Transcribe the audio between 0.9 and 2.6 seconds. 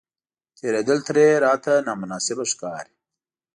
ترې راته نامناسبه